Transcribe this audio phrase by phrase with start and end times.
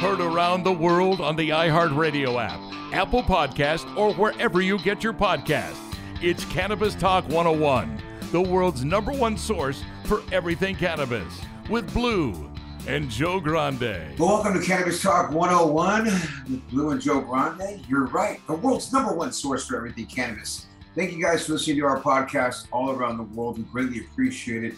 [0.00, 2.58] Heard around the world on the iHeartRadio app,
[2.94, 5.76] Apple Podcast, or wherever you get your podcast.
[6.22, 12.50] It's Cannabis Talk 101, the world's number one source for everything cannabis, with Blue
[12.88, 14.18] and Joe Grande.
[14.18, 17.84] Welcome to Cannabis Talk 101 with Blue and Joe Grande.
[17.86, 20.64] You're right, the world's number one source for everything cannabis.
[20.94, 23.58] Thank you guys for listening to our podcast all around the world.
[23.58, 24.74] We greatly appreciate it.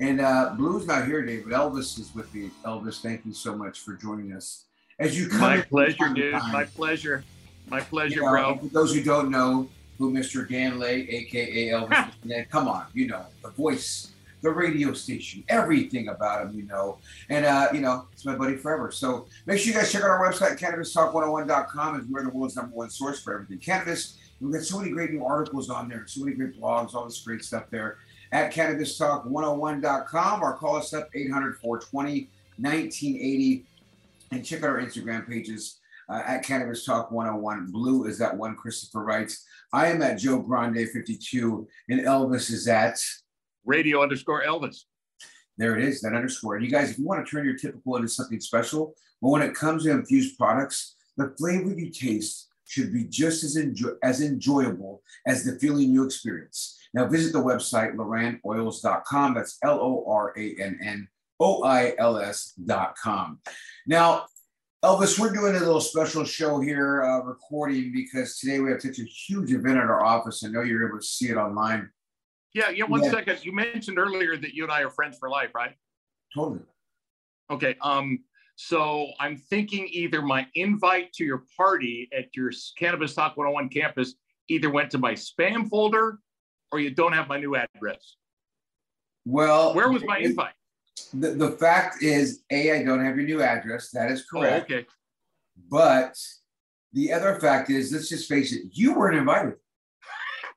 [0.00, 2.50] And uh, Blue's not here today, but Elvis is with me.
[2.64, 4.64] Elvis, thank you so much for joining us.
[4.98, 6.32] As you come my pleasure, dude.
[6.32, 7.24] time, My pleasure.
[7.68, 8.58] My pleasure, you know, bro.
[8.58, 9.68] For those who don't know
[9.98, 10.48] who Mr.
[10.48, 14.12] Ganley, aka Elvis, is, come on, you know the voice,
[14.42, 16.98] the radio station, everything about him, you know.
[17.30, 18.90] And uh, you know, it's my buddy forever.
[18.90, 22.74] So make sure you guys check out our website, CannabisTalk101.com, is we're the world's number
[22.74, 24.18] one source for everything cannabis.
[24.40, 27.20] We've got so many great new articles on there, so many great blogs, all this
[27.20, 27.98] great stuff there
[28.34, 33.64] at CannabisTalk101.com or call us up 800 420 1980
[34.32, 35.78] and check out our Instagram pages
[36.08, 37.70] uh, at Cannabis Talk 101.
[37.70, 39.46] Blue is that one Christopher writes.
[39.72, 42.98] I am at Joe Grande 52 and Elvis is at
[43.64, 44.82] Radio underscore Elvis.
[45.56, 46.56] there it is, that underscore.
[46.56, 49.42] And you guys, if you want to turn your typical into something special, well, when
[49.42, 54.20] it comes to infused products, the flavor you taste should be just as enjoy- as
[54.20, 56.78] enjoyable as the feeling you experience.
[56.94, 59.34] Now visit the website lorannoils.com.
[59.34, 61.08] That's L O R A N N
[61.40, 63.40] O I L S.com.
[63.86, 64.26] Now,
[64.84, 69.00] Elvis, we're doing a little special show here, uh, recording because today we have such
[69.00, 70.44] a huge event at our office.
[70.44, 71.90] I know you're able to see it online.
[72.52, 72.84] Yeah, yeah.
[72.84, 73.10] One Yeah.
[73.10, 73.44] second.
[73.44, 75.74] You mentioned earlier that you and I are friends for life, right?
[76.32, 76.60] Totally.
[77.50, 77.76] Okay.
[77.82, 78.20] Um.
[78.56, 84.14] So I'm thinking either my invite to your party at your Cannabis Talk 101 campus
[84.48, 86.20] either went to my spam folder
[86.74, 88.16] or you don't have my new address.
[89.24, 90.54] Well, Where was my invite?
[91.12, 93.90] The, the fact is, A, I don't have your new address.
[93.92, 94.68] That is Oh, correct.
[94.72, 94.86] okay.
[95.70, 96.18] But
[96.92, 99.54] the other fact is, let's just face it, you weren't invited.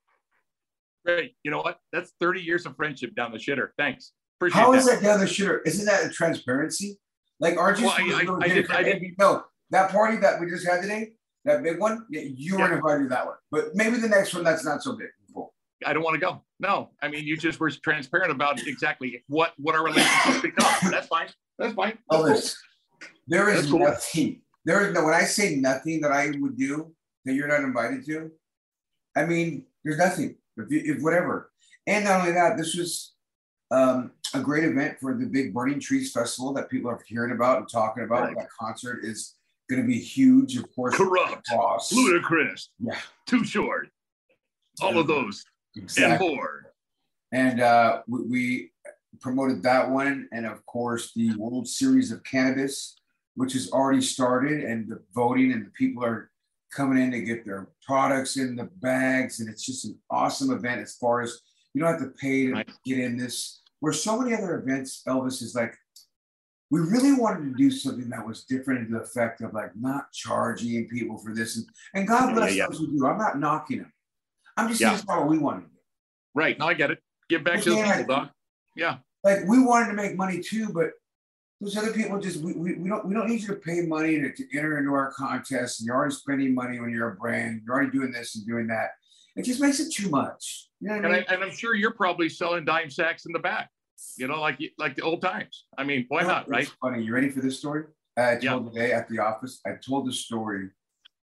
[1.06, 1.36] Great.
[1.44, 1.80] You know what?
[1.94, 3.70] That's 30 years of friendship down the shitter.
[3.78, 4.14] Thanks.
[4.40, 4.78] Appreciate How that.
[4.80, 5.60] is that down the shitter?
[5.68, 6.98] Isn't that a transparency?
[7.40, 10.50] Like, aren't you Well, I- I- I did- I did- No, that party that we
[10.50, 11.14] just had today,
[11.46, 13.36] that big one, yeah, you weren't invited to that one.
[13.52, 15.10] But maybe the next one that's not so big.
[15.86, 16.42] I don't want to go.
[16.60, 20.92] No, I mean, you just were transparent about exactly what what our relationship become.
[20.92, 21.28] That's fine.
[21.60, 21.98] That's fine.
[22.10, 22.56] That's
[23.00, 23.10] cool.
[23.28, 23.80] There is cool.
[23.80, 24.42] nothing.
[24.66, 25.06] There is no.
[25.06, 26.94] When I say nothing that I would do
[27.26, 28.32] that you're not invited to,
[29.16, 30.36] I mean there's nothing.
[30.58, 31.52] If, you, if whatever.
[31.86, 33.14] And not only that, this was
[33.72, 37.60] um, a great event for the Big Burning Trees Festival that people are hearing about
[37.60, 38.24] and talking about.
[38.24, 38.36] Right.
[38.36, 39.36] That concert is
[39.70, 40.96] going to be huge, of course.
[40.96, 43.90] Kurupt, Ludacris, Yeah, too short,
[44.82, 45.46] all of those
[45.78, 46.36] and exactly.
[46.36, 46.74] more.
[47.32, 48.72] And uh, we, we
[49.20, 52.96] promoted that one, and of course the World Series of Cannabis,
[53.36, 56.32] which has already started, and the voting and the people are
[56.76, 59.40] coming in to get their products in the bags.
[59.40, 61.40] And it's just an awesome event as far as
[61.74, 62.70] you don't have to pay to Right.
[62.86, 63.62] get in this.
[63.80, 65.76] Where so many other events, Elvis is like,
[66.72, 70.12] we really wanted to do something that was different in the effect of like not
[70.12, 71.58] charging people for this.
[71.58, 72.68] And, and God bless yeah, yeah.
[72.68, 73.06] those who do.
[73.06, 73.94] I'm not knocking them.
[74.58, 74.96] I'm just Yeah.
[74.96, 75.78] saying what we wanted to do.
[76.36, 76.58] Right.
[76.60, 77.00] No, I get it.
[77.30, 78.30] Give back to the people, dog.
[78.76, 78.98] Yeah.
[79.24, 80.92] Like we wanted to make money too, but
[81.60, 84.20] those other people just we, we, we don't we don't need you to pay money
[84.20, 87.62] to, to enter into our contest and you're already spending money when you're a brand,
[87.66, 88.92] you're already doing this and doing that.
[89.36, 90.70] It just makes it too much.
[90.80, 93.32] You know what I And, I, and I'm sure you're probably selling dime sacks in
[93.34, 93.70] the back,
[94.18, 95.66] you know, like like the old times.
[95.78, 96.72] I mean, why not, It's right?
[96.82, 97.04] Funny.
[97.04, 97.86] You ready for this story?
[98.16, 98.82] I told Yeah.
[98.82, 99.60] today at the office.
[99.66, 100.70] I told the story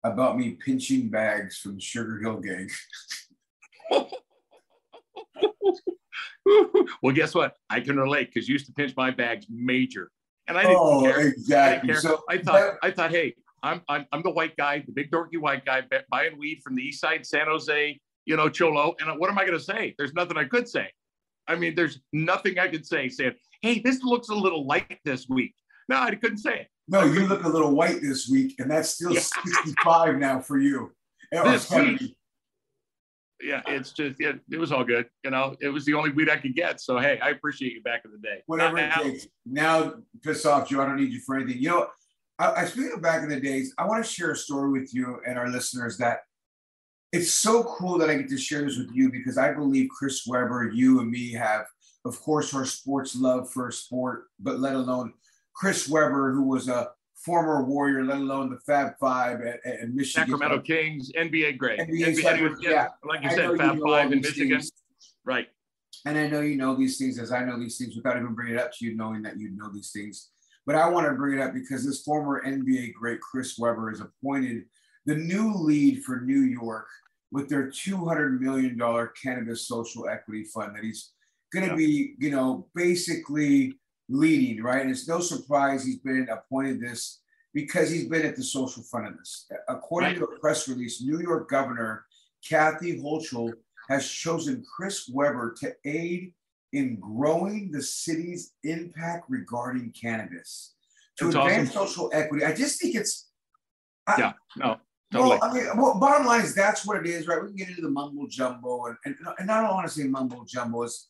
[0.04, 2.68] about me pinching bags from the Sugar Hill Gang.
[7.02, 7.56] well, guess what?
[7.68, 10.10] I can relate because you used to pinch my bags major,
[10.48, 11.18] and I didn't Oh, care.
[11.18, 11.22] I
[11.74, 11.96] didn't care.
[12.00, 15.38] So I thought, I thought, hey, I'm, I'm, I'm the white guy, the big dorky
[15.38, 18.94] white guy buying weed from the East Side, San Jose, you know, Cholo.
[19.00, 19.94] And what am I going to say?
[19.98, 20.88] There's nothing I could say.
[21.46, 23.32] I mean, there's nothing I could say saying,
[23.62, 25.54] hey, this looks a little light this week.
[25.88, 26.68] No, I couldn't say it.
[26.88, 29.20] no, you look a little white this week, and that's still Yeah.
[29.20, 30.92] 65 now for you.
[31.32, 32.16] This week.
[33.42, 35.06] Yeah, it's just, yeah, it was all good.
[35.24, 36.80] You know, it was the only weed I could get.
[36.80, 38.42] So, hey, I appreciate you back in the day.
[38.46, 39.02] whatever Not it now.
[39.02, 39.26] takes.
[39.46, 40.82] Now, piss off, Joe.
[40.82, 41.62] I don't need you for anything.
[41.62, 41.86] You know,
[42.38, 44.94] I, I speaking of back in the days, I want to share a story with
[44.94, 46.20] you and our listeners that
[47.12, 50.26] it's so cool that I get to share this with you because I believe Chris
[50.26, 51.66] Webber, you and me have,
[52.04, 55.12] of course, our sports love for sport, but let alone
[55.54, 56.90] Chris Webber, who was a
[57.24, 60.26] former Warrior, let alone the Fab Five at, at Michigan.
[60.30, 61.78] Sacramento Kings, NBA great.
[61.80, 62.88] NBA NBA, yeah.
[63.04, 64.48] Like you I said, you Fab know Five in Michigan.
[64.60, 64.70] things.
[65.24, 65.48] Right.
[66.06, 68.54] and I know you know these things as I know these things without even bringing
[68.54, 70.30] it up to you, knowing that you know these things.
[70.66, 74.00] But I want to bring it up because this former NBA great Chris Webber is
[74.00, 74.64] appointed
[75.06, 76.86] the new lead for New York
[77.32, 78.78] with their $200 million
[79.22, 81.12] cannabis social equity fund that he's
[81.52, 81.76] going to Yeah.
[81.76, 83.74] be, you know, basically
[84.10, 84.82] leading, right?
[84.82, 87.20] And it's no surprise he's been appointed this
[87.54, 89.50] because he's been at the social front of this.
[89.68, 92.04] According to a press release, New York Governor
[92.46, 93.52] Kathy Hochul
[93.88, 96.32] has chosen Chris Webber to aid
[96.72, 100.74] in growing the city's impact regarding cannabis
[101.18, 101.88] to advance awesome.
[101.88, 102.44] social equity.
[102.44, 103.30] I just think it's
[104.06, 104.32] I, Yeah.
[104.56, 104.80] No.
[105.12, 105.38] Totally.
[105.40, 107.42] well, I mean, well, bottom line is that's what it is, right?
[107.42, 110.04] We can get into the mumble jumbo, and, and, and I don't want to say
[110.04, 111.08] mumbo jumbo, is,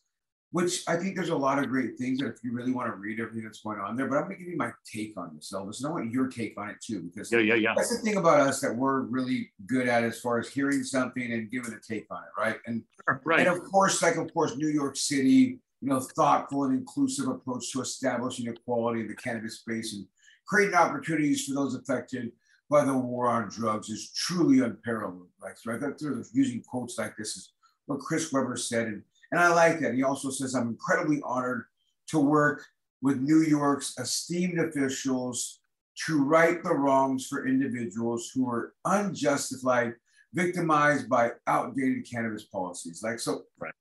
[0.51, 2.97] which I think there's a lot of great things that if you really want to
[2.97, 5.31] read everything that's going on there, but I'm going to give you my take on
[5.33, 7.39] this, Elvis, and I want your take on it too, because yeah.
[7.39, 7.55] Yeah.
[7.55, 7.73] Yeah.
[7.75, 11.31] that's the thing about us that we're really good at as far as hearing something
[11.31, 12.57] and giving a take on it, right?
[12.67, 12.83] And
[13.23, 13.39] Right.
[13.39, 17.71] and of course, like of course, New York City, you know, thoughtful and inclusive approach
[17.71, 20.05] to establishing equality in the cannabis space and
[20.47, 22.31] creating opportunities for those affected
[22.69, 25.27] by the war on drugs is truly unparalleled.
[25.41, 27.53] Like, so I thought they're using quotes like this is
[27.85, 29.93] what Chris Webber said, and and I like that.
[29.93, 31.65] He also says, "I'm incredibly honored
[32.07, 32.65] to work
[33.01, 35.61] with New York's esteemed officials
[36.05, 39.93] to right the wrongs for individuals who are unjustified
[40.33, 43.01] victimized by outdated cannabis policies.
[43.03, 43.73] Like, so Right.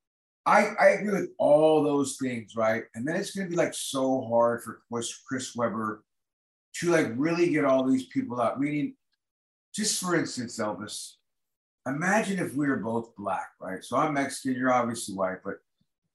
[0.47, 2.85] I, I agree with all those things, right?
[2.95, 6.03] And then it's going to be like so hard for Chris, Chris Webber
[6.77, 8.61] to like really get all these people out.
[8.61, 8.95] Meaning,
[9.75, 11.15] just for instance, Elvis,
[11.87, 13.83] imagine if we were both black, right?
[13.83, 15.55] So I'm Mexican, you're obviously white, but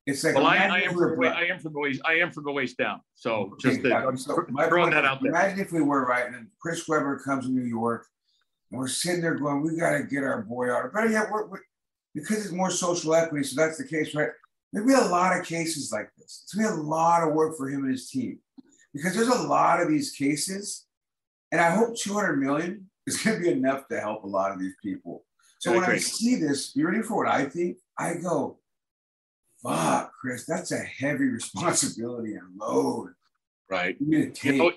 [0.05, 1.27] it's like, Well, I, I am we from the.
[1.27, 2.01] I am from the waist.
[2.05, 3.01] I am from the waist down.
[3.15, 4.07] So Okay, just uh.
[4.07, 5.31] I'm So throwing that out there.
[5.31, 8.05] Imagine if we were right, and then Chris Webber comes to New York,
[8.71, 11.47] and we're sitting there going, "We got to get our boy out." But yeah, we're,
[11.47, 11.61] we're,
[12.13, 14.29] because it's more social equity, so that's the case, right?
[14.71, 16.41] There'll be a lot of cases like this.
[16.43, 18.39] It's gonna be a lot of work for him and his team
[18.93, 20.85] because there's a lot of these cases,
[21.51, 24.75] and I hope 200 million is gonna be enough to help a lot of these
[24.83, 25.25] people.
[25.65, 27.77] So I when I see this, you ready for what I think?
[27.97, 28.59] I go,
[29.63, 33.13] "Fuck, Chris, that's a heavy responsibility and load."
[33.67, 33.95] Right.
[33.99, 34.57] You need to You take.
[34.59, 34.71] know,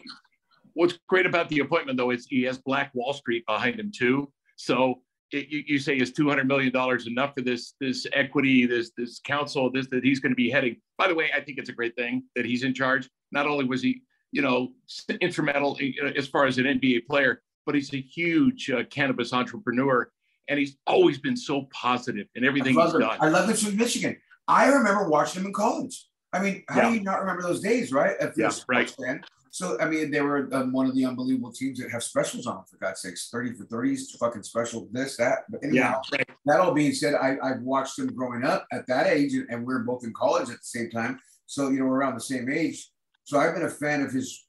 [0.73, 4.33] what's great about the appointment though is he has Black Wall Street behind him too.
[4.57, 8.64] So it, you, you say is two hundred million dollars enough for this this equity,
[8.64, 10.76] this this council, this that he's going to be heading.
[10.97, 13.11] By the way, I think it's a great thing that he's in charge.
[13.30, 14.00] Not only was he,
[14.33, 14.73] you know,
[15.21, 20.11] instrumental uh, as far as an NBA player, but he's a huge uh, cannabis entrepreneur,
[20.49, 23.00] and he's always been so positive in everything he's him.
[23.00, 23.19] done.
[23.21, 24.17] I love this from Michigan.
[24.47, 26.07] I remember watching him in college.
[26.33, 26.88] I mean, how Yeah.
[26.90, 28.17] do you not remember those days, right?
[28.21, 29.23] If Yeah, sports fan.
[29.50, 32.64] So, I mean, they were um, one of the unbelievable teams that have specials on,
[32.71, 35.40] for God's sakes 30 for 30s, fucking special, this, that.
[35.49, 36.28] But anyhow, Yeah, right.
[36.47, 39.67] that all being said, I, I've watched them growing up at that age, and, and
[39.67, 41.19] we're both in college at the same time.
[41.47, 42.90] So, you know, we're around the same age.
[43.25, 44.47] So I've been a fan of his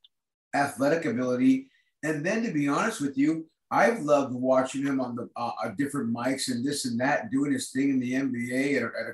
[0.54, 1.70] athletic ability.
[2.04, 5.70] And then to be honest with you, I've loved watching him on the uh, uh,
[5.78, 9.08] different mics and this and that, doing his thing in the NBA at a, at
[9.08, 9.14] a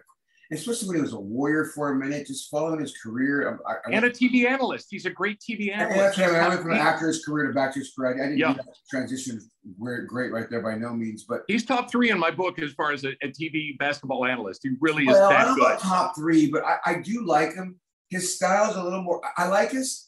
[0.51, 3.59] especially when he was a warrior for a minute, just following his career.
[3.67, 4.87] I, I, and a TV analyst.
[4.89, 6.19] He's a great TV analyst.
[6.19, 8.13] what I, went from an actor's career to back to his career.
[8.13, 8.55] I, didn't yeah.
[8.89, 9.39] transition
[9.79, 12.71] great, great right there by no means, but he's top three in my book as
[12.73, 14.61] far as a, a TV basketball analyst.
[14.63, 15.79] He really is well, that good.
[15.79, 17.79] top three, but I, I do like him.
[18.09, 19.21] His style's a little more.
[19.37, 20.04] I like his.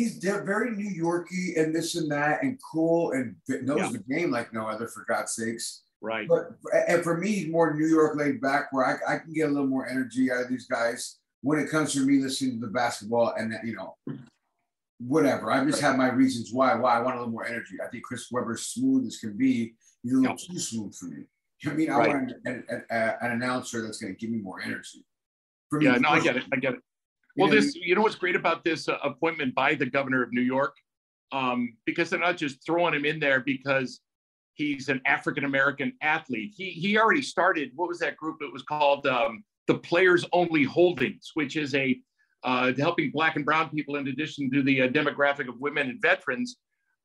[0.00, 3.90] He's very New Yorky and this and that and cool and knows yeah.
[3.92, 4.88] the game like no other.
[4.88, 5.82] For God's sakes.
[6.00, 6.26] Right.
[6.26, 6.52] But
[6.88, 9.52] and for me, he's more New York laid back, where I, I can get a
[9.52, 12.72] little more energy out of these guys when it comes to me listening to the
[12.72, 13.96] basketball and that, you know,
[14.98, 15.52] whatever.
[15.52, 17.76] I just have my reasons why why I want a little more energy.
[17.84, 19.74] I think Chris Webber's smooth as can be.
[20.02, 21.24] He's a little too smooth for me.
[21.66, 22.08] I mean, I right.
[22.08, 25.04] want an, an, an, announcer that's going to give me more energy.
[25.68, 26.44] For yeah, no, I get it.
[26.52, 26.80] I get it.
[27.36, 30.22] Well, you know, this, you know, what's great about this uh, appointment by the governor
[30.22, 30.74] of New York,
[31.32, 34.00] um, because they're not just throwing him in there because
[34.54, 36.52] he's an African American athlete.
[36.56, 37.70] He he already started.
[37.74, 38.38] What was that group?
[38.40, 41.98] It was called um, the Players Only Holdings, which is a
[42.42, 46.00] uh, helping Black and Brown people, in addition to the uh, demographic of women and
[46.00, 46.56] veterans,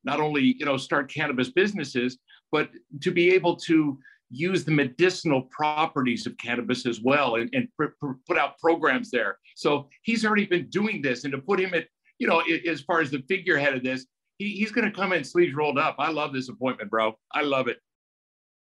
[0.04, 2.18] not only you know start cannabis businesses,
[2.50, 2.70] but
[3.02, 3.98] to be able to
[4.30, 9.10] use the medicinal properties of cannabis as well and, and pr- pr- put out programs
[9.10, 9.38] there.
[9.54, 11.86] So he's already been doing this, and to put him at
[12.18, 14.06] you know as far as the figurehead of this,
[14.38, 15.96] he, he's going to come in sleeves rolled up.
[15.98, 17.14] I love this appointment, bro.
[17.32, 17.78] I love it.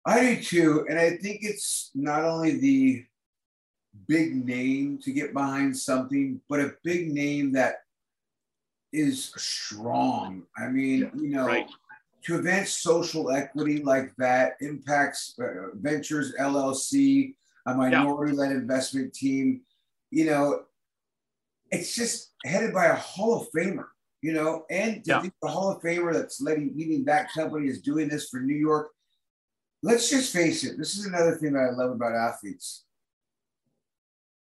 [0.04, 3.04] I do too, and I think it's not only the
[4.08, 7.76] big name to get behind something, but a big name that
[8.92, 10.42] is strong.
[10.56, 11.70] I mean, yeah, you know, right.
[12.24, 17.34] To advance social equity like that impacts uh, Ventures LLC,
[17.66, 18.56] a minority-led yeah.
[18.56, 19.62] investment team.
[20.10, 20.60] You know,
[21.70, 23.86] it's just headed by a Hall of Famer.
[24.20, 25.22] You know, and yeah.
[25.42, 28.90] the Hall of Famer that's letting leading that company is doing this for New York.
[29.82, 30.78] Let's just face it.
[30.78, 32.84] This is another thing that I love about athletes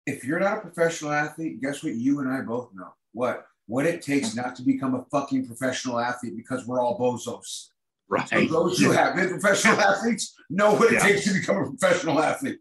[0.09, 1.95] if you're not a professional athlete, guess what?
[1.95, 6.01] You and I both know what what it takes not to become a fucking professional
[6.01, 7.69] athlete because we're all bozos.
[8.09, 8.27] Right.
[8.27, 11.01] So those who have been professional athletes know what it yeah.
[11.01, 12.59] takes to become a professional athlete,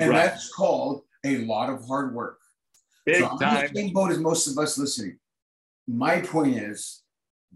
[0.00, 0.26] and right.
[0.26, 2.38] that's called a lot of hard work.
[3.04, 3.68] Big so I'm time.
[3.72, 5.18] the same boat as most of us listening.
[5.88, 7.02] My point is,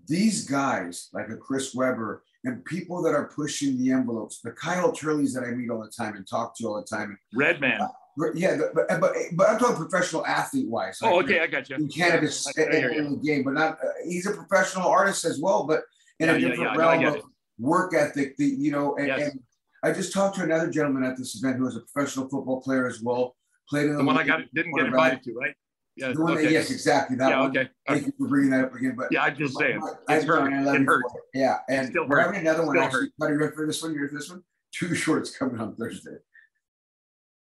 [0.09, 4.93] these guys like a Chris Webber and people that are pushing the envelopes, the Kyle
[4.93, 7.17] Turleys that I meet all the time and talk to all the time.
[7.35, 7.81] Redman.
[7.81, 7.89] Uh,
[8.35, 10.99] yeah, but but but I'm talking professional athlete wise.
[11.01, 11.77] Like, oh, okay, I got you.
[11.77, 13.79] In cannabis yeah, in the game, but not.
[13.83, 15.83] Uh, he's a professional artist as well, but
[16.19, 17.23] in yeah, a different yeah, realm of
[17.59, 18.37] work ethic.
[18.37, 19.31] The, you know, and, yes.
[19.31, 19.41] and,
[19.85, 22.89] I just talked to another gentleman at this event who was a professional football player
[22.89, 23.37] as well.
[23.69, 25.55] Played in the, the one I got didn't get invited to, right?
[25.99, 26.45] Yeah, okay.
[26.45, 27.17] that, yes, exactly.
[27.17, 27.51] That yeah, one.
[27.51, 27.69] okay.
[27.87, 28.95] Thank you for bringing that up again.
[28.97, 30.53] But yeah, I'm just saying, it's hurt.
[30.53, 31.03] It hurt.
[31.35, 32.79] Yeah, and we're having another one.
[32.79, 33.93] Actually, are you ready for this one?
[33.95, 34.43] You ready for this one?
[34.73, 36.19] Two shorts coming on Thursday.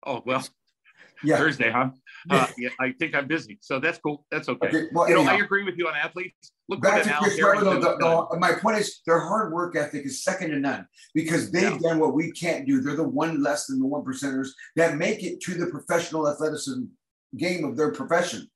[0.05, 0.43] Oh well,
[1.23, 1.37] yeah.
[1.37, 1.89] Thursday, huh?
[2.29, 4.25] Uh, yeah, I think I'm busy, so that's cool.
[4.31, 4.67] That's okay.
[4.67, 6.51] okay well, you anyhow, know, I agree with you on athletes.
[6.69, 10.05] Look back to Chris Webber, though, the, the, my point is their hard work ethic
[10.05, 11.77] is second to none because they've yeah.
[11.81, 12.79] done what we can't do.
[12.79, 16.83] They're the one less than the one percenters that make it to the professional athleticism
[17.37, 18.47] game of their profession.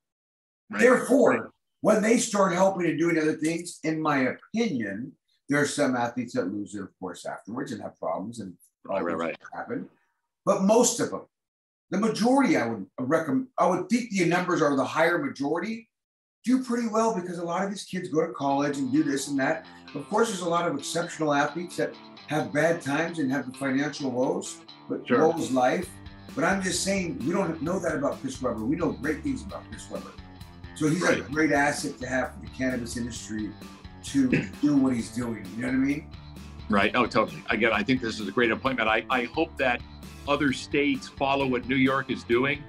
[0.70, 0.80] Right.
[0.80, 1.50] Therefore, right.
[1.80, 5.12] when they start helping and doing other things, in my opinion,
[5.48, 9.02] there are some athletes that lose it, of course, afterwards and have problems and right,
[9.04, 9.36] right, right.
[9.54, 9.88] happen.
[10.44, 11.22] But most of them,
[11.90, 15.88] the majority, I would recommend, I would think the numbers are the higher majority,
[16.44, 19.28] do pretty well because a lot of these kids go to college and do this
[19.28, 19.66] and that.
[19.94, 21.94] Of course, there's a lot of exceptional athletes that
[22.28, 25.28] have bad times and have the financial woes, but sure.
[25.28, 25.88] woes life.
[26.34, 28.64] But I'm just saying, we don't know that about Chris Webber.
[28.64, 30.12] We know great things about Chris Webber.
[30.74, 31.18] So he's right.
[31.18, 33.50] a great asset to have for the cannabis industry
[34.04, 34.28] to
[34.60, 35.46] do what he's doing.
[35.56, 36.10] You know what I mean?
[36.68, 36.90] Right.
[36.94, 37.42] Oh, totally.
[37.48, 38.88] Again, I think this is a great appointment.
[38.88, 39.80] I, I hope that
[40.28, 42.62] other states follow what New York is doing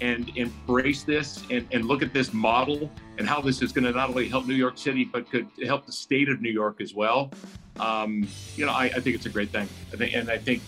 [0.00, 3.92] and embrace this and, and look at this model and how this is going to
[3.92, 6.92] not only help New York City, but could help the state of New York as
[6.92, 7.30] well.
[7.78, 9.68] Um, you know, I, I, think it's a great thing.
[9.92, 10.62] I think, and I think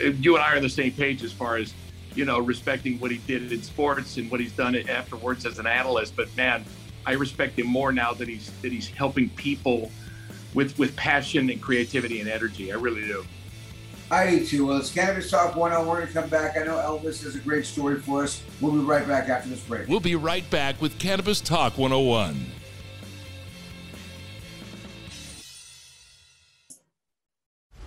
[0.00, 1.72] you and I are on the same page as far as,
[2.14, 5.66] you know, respecting what he did in sports and what he's done afterwards as an
[5.66, 6.16] analyst.
[6.16, 6.64] But man,
[7.06, 9.90] I respect him more now that he's that he's helping people
[10.54, 12.72] with with passion and creativity and energy.
[12.72, 13.24] I really do.
[14.12, 14.66] I do too.
[14.66, 15.86] Well, it's Cannabis Talk 101.
[15.86, 16.56] We're going to come back.
[16.56, 18.42] I know Elvis has a great story for us.
[18.60, 19.86] We'll be right back after this break.
[19.86, 22.59] We'll be right back with Cannabis Talk 101.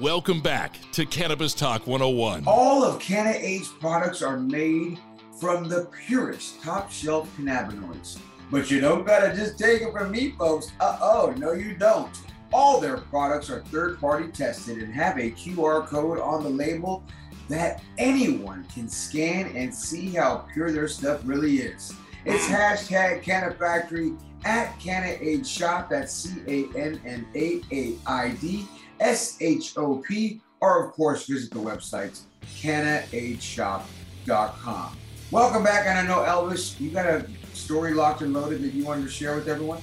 [0.00, 2.44] Welcome back to Cannabis Talk 101.
[2.46, 4.98] All of Canna Aid's products are made
[5.38, 8.18] from the purest top shelf cannabinoids.
[8.50, 10.72] But you don't gotta just take it from me, folks.
[10.80, 12.18] Uh oh, no, you don't.
[12.50, 17.04] All their products are third party tested and have a QR code on the label
[17.50, 21.92] that anyone can scan and see how pure their stuff really is.
[22.24, 24.14] It's hashtag Canna Factory
[24.46, 25.90] at Canna Aid Shop.
[25.90, 28.66] That's C A N N A A I D
[29.00, 32.20] S H O P, or of course, visit the website
[32.56, 34.96] cannaaidshop.com.
[35.30, 38.84] Welcome back, and I know Elvis, you got a story locked and loaded that you
[38.84, 39.80] wanted to share with everyone.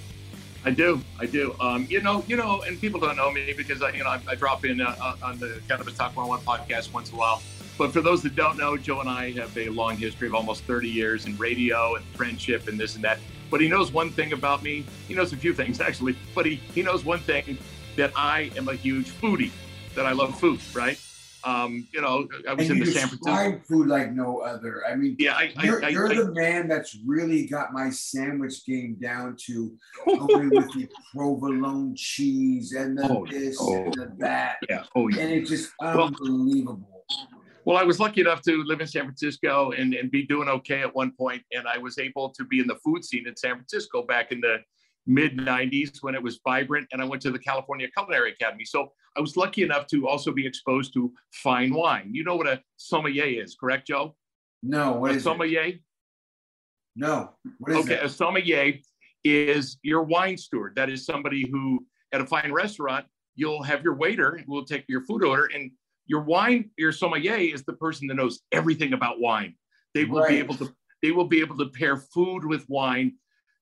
[0.65, 1.55] I do, I do.
[1.59, 4.19] Um, you know, you know, and people don't know me because I, you know, I,
[4.27, 7.41] I drop in uh, on the Cannabis Talk 101 podcast once in a while.
[7.77, 10.63] But for those that don't know, Joe and I have a long history of almost
[10.63, 13.19] 30 years in radio and friendship and this and that.
[13.49, 14.83] But he knows one thing about me.
[15.07, 17.57] He knows a few things actually, but he, he knows one thing
[17.97, 19.51] that I am a huge foodie,
[19.95, 20.99] that I love food, right?
[21.43, 23.61] Um, you know, I was and in the San Francisco.
[23.67, 24.83] food like no other.
[24.89, 28.65] I mean, Yeah, I, you're, I, I, you're the man that's really got my sandwich
[28.65, 29.73] game down to
[30.05, 33.75] going with the provolone cheese and the Oh, this oh.
[33.75, 34.57] and the that.
[34.69, 35.21] yeah, oh yeah.
[35.21, 37.03] And it's just Well- unbelievable.
[37.65, 40.79] Well, I was lucky enough to live in San Francisco and, and be doing okay
[40.81, 43.55] at one point, and I was able to be in the food scene in San
[43.55, 44.59] Francisco back in the
[45.07, 48.65] mid 90s when it was vibrant, and I went to the California Culinary Academy.
[48.65, 52.09] So I was lucky enough to also be exposed to fine wine.
[52.11, 54.15] You know what a sommelier is, correct, Joe?
[54.61, 55.23] No, what a is it?
[55.23, 55.73] sommelier?
[56.95, 58.03] No, what is okay, it?
[58.03, 58.73] a sommelier
[59.23, 60.73] is your wine steward.
[60.75, 65.01] That is somebody who, at a fine restaurant, you'll have your waiter will take your
[65.01, 65.71] food order, and
[66.05, 69.55] your wine, your sommelier is the person that knows everything about wine.
[69.93, 73.13] They will be able to they will be able to pair food with wine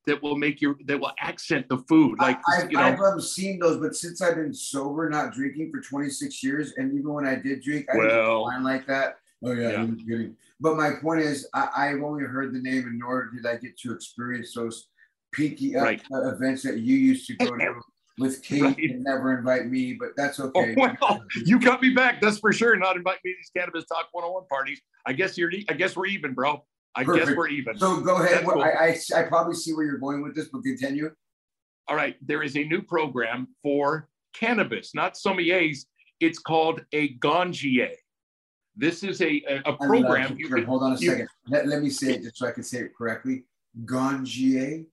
[0.05, 2.19] that will make your that will accent the food.
[2.19, 5.33] Like I, I've, you know, I've um, seen those, but since I've been sober, not
[5.33, 8.85] drinking for 26 years, and even when I did drink, I didn't Well- wine like
[8.87, 9.17] that.
[9.43, 9.81] Oh yeah, Yeah.
[9.81, 10.35] I'm kidding.
[10.59, 13.77] But my point is, I, I've only heard the name, and nor did I get
[13.79, 14.87] to experience those
[15.33, 16.01] pinky uh, Right.
[16.13, 17.73] uh, events that you used to go to
[18.17, 18.77] with Kate Right.
[18.77, 19.97] and never invite me.
[19.99, 20.73] But that's oh, okay.
[20.77, 22.21] well, you got me back.
[22.21, 22.75] That's for sure.
[22.77, 24.81] Not invite me to these cannabis talk 101 parties.
[25.05, 26.63] I guess you're I guess we're even, bro.
[26.95, 27.77] I guess we're even.
[27.77, 28.38] So go ahead.
[28.39, 28.62] That's cool.
[28.62, 31.12] I, I I probably see where you're going with this, but continue.
[31.88, 35.86] All right, there is a new program for cannabis, not sommeliers.
[36.19, 37.91] It's called a ganjier.
[38.75, 40.36] This is a love uh, program.
[40.38, 41.27] You can, Hold on a you- second.
[41.47, 43.43] Let, let me say it just so I can say it correctly.
[43.86, 44.86] Ganjier.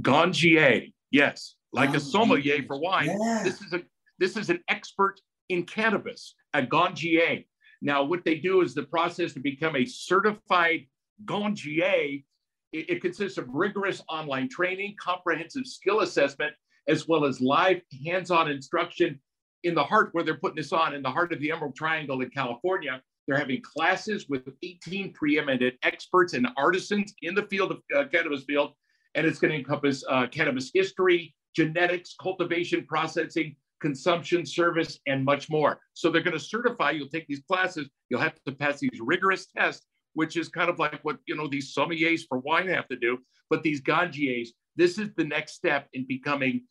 [0.00, 2.00] ganjier, yes, like a Ganjier.
[2.00, 3.06] sommelier for wine.
[3.20, 3.40] Yeah.
[3.42, 3.82] This is a
[4.18, 7.46] this is an expert in cannabis, a ganjier.
[7.82, 10.86] Now, what they do is the process to become a certified
[11.24, 12.24] ganjier.
[12.72, 16.52] It, it consists of rigorous online training, comprehensive skill assessment,
[16.88, 19.20] as well as live hands-on instruction
[19.64, 22.20] in the heart where they're putting this on, in the heart of the Emerald Triangle
[22.22, 27.82] in California, they're having classes with 18 preeminent experts and artisans in the field of
[27.96, 28.72] uh, cannabis field,
[29.14, 35.50] and it's going to encompass uh, cannabis history, genetics, cultivation, processing, consumption, service, and much
[35.50, 35.80] more.
[35.94, 36.92] So they're going to certify.
[36.92, 37.88] You'll take these classes.
[38.08, 41.46] You'll have to pass these rigorous tests, which is kind of like what you know
[41.46, 43.18] these sommeliers for wine have to do.
[43.50, 46.62] But these ganjiers, this is the next step in becoming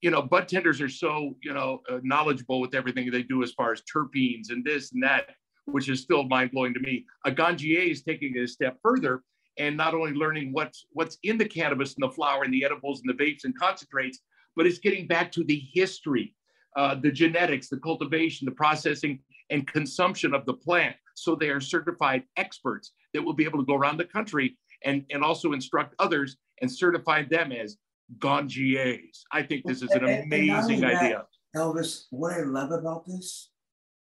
[0.00, 3.52] you know, bud tenders are so, you know, uh, knowledgeable with everything they do as
[3.52, 5.30] far as terpenes and this and that,
[5.64, 7.04] which is still mind blowing to me.
[7.26, 9.22] A ganjier is taking it a step further
[9.58, 13.02] and not only learning what's what's in the cannabis and the flower and the edibles
[13.04, 14.20] and the vapes and concentrates,
[14.54, 16.34] but it's getting back to the history,
[16.76, 19.18] uh, the genetics, the cultivation, the processing,
[19.50, 20.94] and consumption of the plant.
[21.22, 25.04] So they are certified experts that will be able to go around the country and,
[25.10, 27.76] and also instruct others and certify them as
[28.18, 29.20] ganjiers.
[29.32, 31.24] I think this is an amazing idea.
[31.56, 33.50] Elvis, what I love about this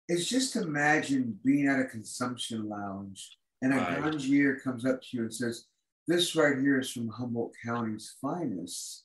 [0.08, 4.62] is just imagine being at a consumption lounge and a right.
[4.62, 5.64] comes up to you and says,
[6.06, 9.04] This right here is from Humboldt County's finest.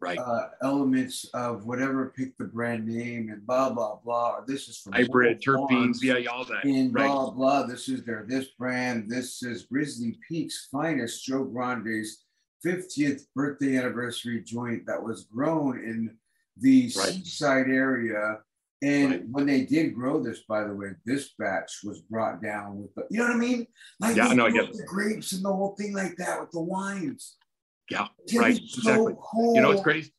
[0.00, 0.18] Right.
[0.18, 4.42] Uh, elements of whatever, pick the brand name and blah, blah, blah.
[4.46, 5.98] This is from hybrid terpenes.
[6.00, 6.64] Yeah, all that.
[6.64, 7.08] And right.
[7.08, 7.66] blah, blah.
[7.66, 9.10] This is their this brand.
[9.10, 12.24] This is Grizzly Peak's finest, Joe Grande's
[12.64, 16.16] 50th birthday anniversary joint that was grown in
[16.56, 17.08] the right.
[17.08, 18.38] seaside area.
[18.80, 19.28] And right.
[19.30, 23.06] when they did grow this, by the way, this batch was brought down with the,
[23.10, 23.66] you know what I mean?
[23.98, 26.60] Like yeah, no, I get the grapes and the whole thing like that with the
[26.60, 27.36] wines.
[27.90, 28.56] Yeah, right.
[28.66, 29.14] So exactly.
[29.20, 30.12] Cool you know, it's crazy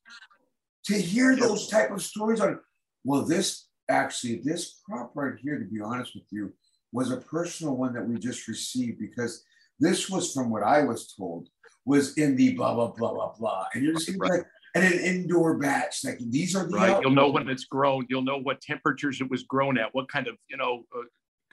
[0.89, 1.45] to hear yeah.
[1.45, 2.59] those type of stories on.
[3.03, 6.53] Well, this actually, this crop right here, to be honest with you,
[6.91, 9.43] was a personal one that we just received because
[9.79, 11.47] this was from what I was told
[11.85, 14.31] was in the blah blah blah blah blah, and you're just right.
[14.31, 16.03] like and an indoor batch.
[16.03, 16.89] Like these are the right.
[16.89, 17.03] Outdoors.
[17.03, 18.05] You'll know when it's grown.
[18.09, 19.93] You'll know what temperatures it was grown at.
[19.93, 20.83] What kind of you know.
[20.95, 21.03] Uh,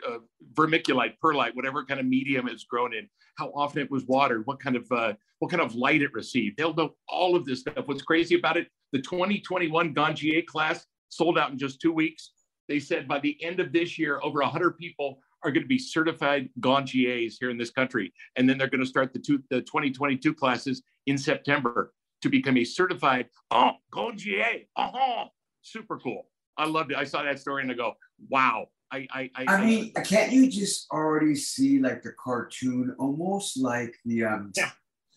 [0.06, 0.18] uh,
[0.54, 4.60] vermiculite, perlite, whatever kind of medium it's grown in, how often it was watered, what
[4.60, 6.56] kind of uh, what kind of light it received.
[6.56, 7.86] They'll know all of this stuff.
[7.86, 8.68] What's crazy about it?
[8.92, 12.32] The 2021 Ganjier class sold out in just two weeks.
[12.68, 15.78] They said by the end of this year, over 100 people are going to be
[15.78, 18.12] certified ganjiers here in this country.
[18.36, 22.56] And then they're going to start the, two, the 2022 classes in September to become
[22.56, 24.66] a certified oh, ganjier.
[24.76, 25.26] Uh-huh.
[25.62, 26.26] Super cool.
[26.56, 26.96] I loved it.
[26.96, 27.94] I saw that story and I go,
[28.28, 28.66] wow.
[28.92, 33.96] I, I, I, I mean, can't you just already see like the cartoon, almost like
[34.04, 34.70] the um, yeah.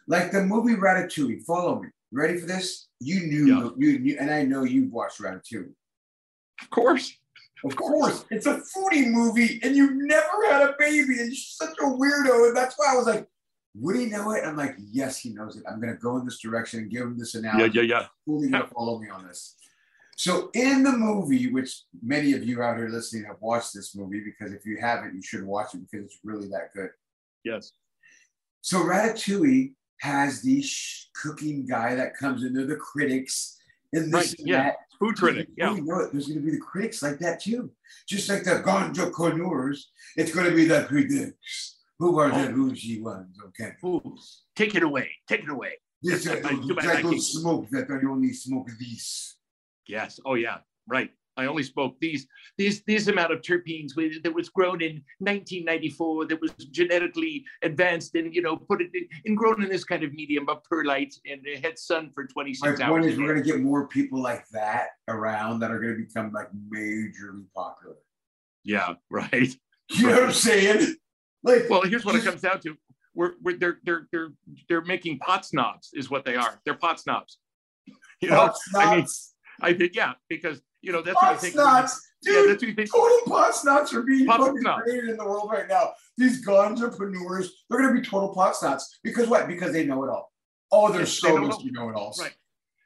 [0.08, 1.44] like the movie Ratatouille?
[1.44, 1.90] Follow me.
[2.12, 2.88] Ready for this?
[3.00, 3.70] You knew yeah.
[3.78, 5.74] you knew, and I know you've watched Ratatouille.
[6.62, 7.16] Of course.
[7.66, 11.78] Of course, it's a foodie movie, and you never had a baby, and you're such
[11.82, 12.48] a weirdo.
[12.48, 13.28] And that's why I was like,
[13.76, 14.46] would he know it?
[14.46, 15.64] I'm like, yes, he knows it.
[15.70, 17.76] I'm going to go in this direction and give him this analogy.
[17.76, 18.06] Yeah, yeah, yeah.
[18.26, 19.56] Fully to follow me on this.
[20.20, 24.22] So in the movie, which many of you out here listening have watched this movie,
[24.22, 26.90] because if you haven't, you should watch it because it's really that good.
[27.46, 27.72] Yes.
[28.60, 30.62] So Ratatouille has the
[31.24, 33.62] cooking guy that comes into the critics
[33.94, 34.64] and this right, and yeah.
[34.64, 34.76] that.
[35.00, 35.74] Food critic, yeah.
[35.74, 36.12] You know it.
[36.12, 37.72] There's going to be the critics like that too.
[38.06, 41.78] Just like the ganja connoisseurs, it's going to be the critics.
[41.98, 42.44] Who are oh.
[42.44, 43.38] the bougie ones?
[43.48, 43.72] Okay.
[43.86, 44.18] Ooh.
[44.54, 45.12] Take it away.
[45.30, 45.76] Take it away.
[46.02, 47.90] This, uh, I, don't, I don't smoke that.
[47.90, 49.38] I only smoke these.
[49.90, 50.20] Yes.
[50.26, 50.60] Oh, yeah.
[50.88, 51.12] Right.
[51.40, 56.42] I only spoke these these these amount of terpenes that was grown in 1994 that
[56.42, 60.12] was genetically advanced and you know put it in, and grown in this kind of
[60.14, 62.80] medium of perlite and it had sun for 26 My hours.
[62.80, 65.96] My point is we're going to get more people like that around that are going
[65.96, 67.96] to become like majorly popular.
[68.66, 69.56] Yeah, right.
[69.92, 70.96] You know what I'm saying?
[71.44, 72.76] Like, well, here's what it comes down to:
[73.16, 74.34] we're, we're they're they're they're
[74.68, 76.60] they're making pot snobs, is what they are.
[76.66, 77.38] They're pot snobs.
[78.22, 79.08] You know, I mean,
[79.62, 81.56] I think yeah, because you know, that's pot what I think.
[81.56, 82.00] Snots.
[82.22, 82.92] Dude, yeah, that's what you think.
[82.92, 85.92] total pot snots are being pot fucking created in the world right now.
[86.18, 88.84] These entrepreneurs, they're going to be total pot snots.
[89.04, 89.48] Because what?
[89.48, 90.32] Because they know it all.
[90.72, 92.14] Oh, they're so they much know it all.
[92.20, 92.34] Right.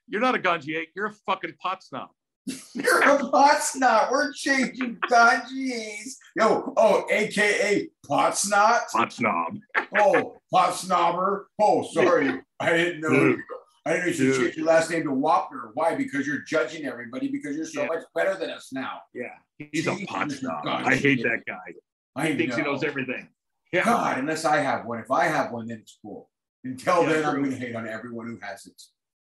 [0.08, 0.84] You're not a ganjier.
[0.84, 0.86] Eh?
[0.96, 2.10] You're a fucking pot snob.
[2.74, 4.12] You're a pot snot.
[4.12, 6.14] We're changing ganjiers.
[6.36, 8.82] Yo, oh, AKA pot snot.
[8.92, 9.58] Pot snob.
[9.98, 11.46] oh, pot snobber.
[11.60, 12.42] Oh, sorry.
[12.60, 13.38] I didn't know.
[13.86, 15.72] I didn't know you should change your last name to Wapner.
[15.74, 15.96] Why?
[15.96, 17.88] Because you're judging everybody because you're so yeah.
[17.88, 19.02] much better than us now.
[19.14, 19.26] Yeah.
[19.58, 20.66] He's a pot snob.
[20.66, 21.74] I hate that guy.
[22.16, 22.64] I he thinks know.
[22.64, 23.28] he knows everything.
[23.74, 23.86] Yeah.
[23.86, 25.00] God, unless I have one.
[25.00, 26.30] If I have one, then it's cool.
[26.64, 27.32] Until yeah, then, true.
[27.32, 28.82] I'm going to hate on everyone who has it.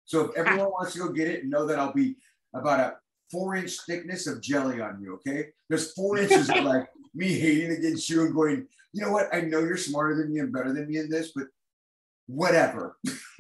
[0.06, 2.16] So if everyone wants to go get it, know that I'll be
[2.56, 2.96] about a
[3.30, 5.16] four inch thickness of jelly on you.
[5.16, 5.50] Okay.
[5.70, 9.28] There's four inches of like me hating against you and going, you know what?
[9.34, 11.48] I know you're smarter than me and better than me in this, but
[12.26, 12.98] whatever.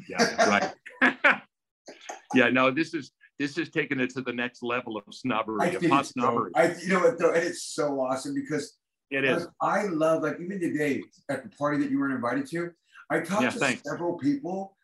[0.08, 0.74] Yeah, right.
[2.34, 5.86] yeah, no, this is this is taking it to the next level of snobbery, of
[5.86, 6.52] hot it's so, snobbery.
[6.56, 8.78] I, you know what though, and it's so awesome because
[9.12, 9.48] It is.
[9.62, 12.72] I love like even today at the party that you were invited to,
[13.10, 13.84] I talked Yeah, to thanks.
[13.86, 14.76] several people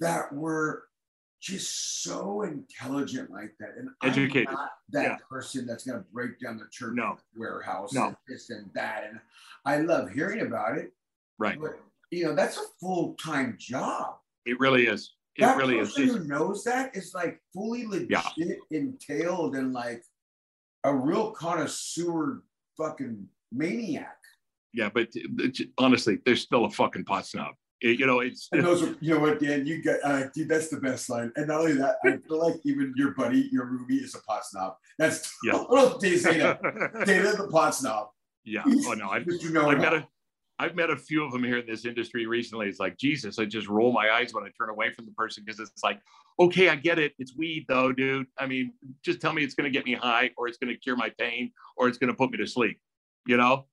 [0.00, 0.84] that were
[1.40, 3.70] just so intelligent like that.
[3.76, 4.48] And Educated.
[4.48, 5.16] I'm not that Yeah.
[5.28, 7.18] person that's gonna break down the church No.
[7.36, 8.08] warehouse No.
[8.08, 9.04] and this and that.
[9.08, 9.20] And
[9.64, 10.92] I love hearing about it.
[11.38, 11.60] Right.
[11.60, 11.78] But
[12.10, 14.18] you know, that's a full-time job.
[14.44, 15.16] It really is.
[15.36, 15.88] It that really is.
[15.90, 18.22] person It's- who knows that is like fully legit Yeah.
[18.70, 20.02] entailed in like
[20.84, 22.42] a real connoisseur
[22.76, 24.16] fucking maniac.
[24.72, 27.54] yeah, but uh, honestly, there's still a fucking pot snob.
[27.80, 30.48] It- you know, it's And those are, you know what, Dan, you get, uh, dude,
[30.48, 31.30] that's the best line.
[31.36, 34.44] And not only that, I feel like even your buddy, your roomie, is a pot
[34.46, 34.76] snob.
[34.98, 35.52] That's Yeah.
[35.52, 36.58] total Dana.
[37.04, 38.08] Dana the pot snob.
[38.44, 38.62] yeah.
[38.66, 40.06] Oh no, I, you know I've met a,
[40.58, 42.68] I've met a few of them here in this industry recently.
[42.68, 45.44] It's like Jesus, I just roll my eyes when I turn away from the person
[45.44, 46.00] because it's like,
[46.40, 47.12] okay, I get it.
[47.18, 48.26] It's weed though, dude.
[48.38, 48.72] I mean,
[49.04, 51.10] just tell me it's going to get me high, or it's going to cure my
[51.18, 52.80] pain, or it's going to put me to sleep.
[53.26, 53.66] You know?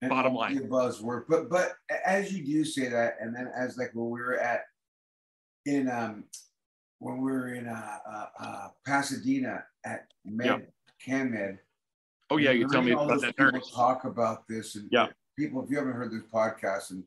[0.00, 0.56] And bottom line.
[0.56, 1.24] the buzzword.
[1.28, 4.62] But but as you do say that, and then as like when we were at
[5.66, 6.24] in um
[6.98, 10.58] when we were in uh, uh, uh Pasadena at Med Yeah.
[11.06, 11.58] CannMed.
[12.30, 13.62] Oh yeah, you tell me about that.
[13.72, 15.08] Talk about this and Yeah.
[15.38, 15.62] People.
[15.64, 17.02] If you haven't heard this podcast, and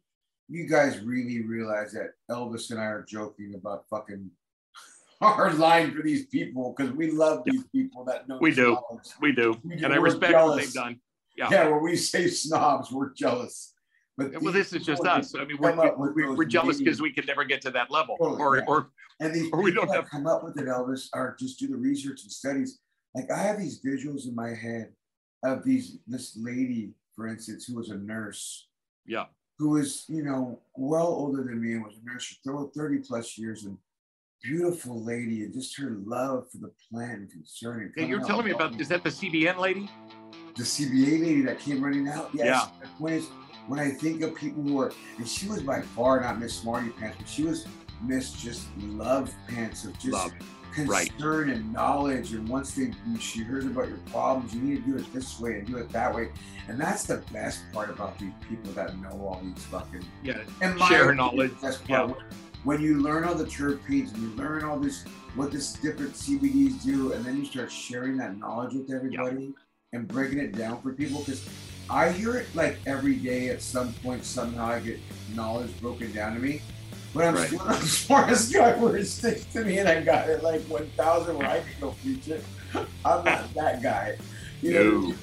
[0.48, 4.30] you guys really realize that Elvis and I are joking about fucking
[5.22, 8.78] hard line for these people because we love these people that know We do.
[9.22, 10.66] We do, We and I respect what jealous.
[10.66, 11.00] they've done.
[11.38, 11.50] Yeah.
[11.52, 11.68] Yeah.
[11.70, 13.74] when we say snobs, we're jealous.
[14.18, 15.36] But Well, this is just us.
[15.36, 18.40] I mean, we're, we're, we're jealous because we could never get to that level, Totally,
[18.42, 18.64] or yeah.
[18.66, 21.68] or And these Or we don't have- come up with it, Elvis, are just do
[21.68, 22.80] the research and studies.
[23.14, 24.94] Like I have these visuals in my head
[25.44, 28.68] of these this lady, for instance, who was a nurse,
[29.06, 29.26] yeah,
[29.58, 33.38] who was, you know, well older than me and was a nurse for 30 plus
[33.38, 33.78] years and
[34.44, 37.92] beautiful lady and just her love for the plant and concern.
[37.98, 39.90] And you're telling me about is that the CBN lady?
[40.56, 42.30] the CBA lady that came running out.
[42.34, 42.46] Yes.
[42.46, 42.68] Yeah.
[42.82, 43.28] The point is,
[43.68, 46.90] when I think of people who are, and she was by far not Miss Smarty
[46.90, 47.68] Pants, but she was
[48.02, 50.32] Miss just love pants of just Love.
[50.76, 51.58] Concern right.
[51.58, 52.34] and knowledge.
[52.34, 55.60] And once they she hears about your problems, you need to do it this way
[55.60, 56.30] and do it that way.
[56.68, 60.78] And that's the best part about these people that know all these fucking Yeah, and
[60.78, 61.54] my Share knowledge.
[61.62, 62.18] That's part.
[62.64, 65.04] When you learn all the terpenes and you learn all this,
[65.36, 69.54] what this different CBDs do, and then you start sharing that knowledge with everybody
[69.94, 71.48] and breaking it down for people, because
[71.90, 73.50] I hear it like every day.
[73.50, 75.00] At some point, somehow I get
[75.36, 76.62] knowledge broken down to me.
[77.16, 77.48] But I'm Right.
[77.48, 80.62] still not the smartest guy where it sticks to me, and I got it like
[80.64, 82.44] 1,000 where I can go preach it.
[83.06, 84.18] I'm not that guy.
[84.62, 85.14] You know,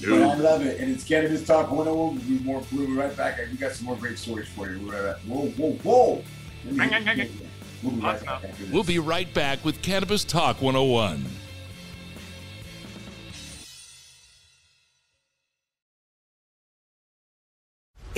[0.00, 0.78] No, but I love it.
[0.80, 2.14] And it's Cannabis Talk 101.
[2.16, 3.38] We'll be more we'll be right back.
[3.50, 4.78] We got some more great stories for you.
[4.78, 6.22] Whoa, whoa, whoa.
[6.64, 6.80] We'll be
[8.00, 8.44] right back.
[8.70, 11.24] We'll be right back with Cannabis Talk 101.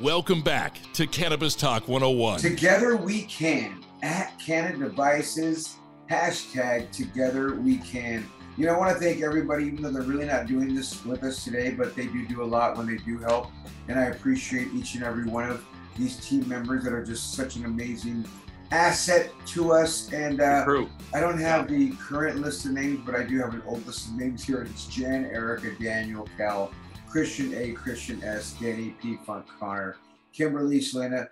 [0.00, 2.40] Welcome back to Cannabis Talk 101.
[2.40, 5.76] Together we can at Canna Devices,
[6.10, 8.28] hashtag Together We Can.
[8.56, 11.22] You know, I want to thank everybody, even though they're really not doing this with
[11.22, 13.52] us today, but they do do a lot when they do help.
[13.86, 15.64] And I appreciate each and every one of
[15.96, 18.24] these team members that are just such an amazing
[18.72, 20.12] asset to us.
[20.12, 20.90] And uh, True.
[21.14, 24.08] I don't have the current list of names, but I do have an old list
[24.08, 24.62] of names here.
[24.62, 26.72] It's Jan, Erica, Daniel, Cal,
[27.18, 29.94] Christian A, Christian S, Danny P, Funk Connor,
[30.32, 31.28] Kimberly, Selena,